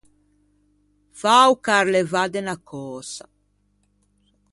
Fâ 1.19 1.35
o 1.53 1.55
carlevâ 1.65 2.23
de 2.33 2.39
unna 2.43 2.55
cösa. 2.69 3.25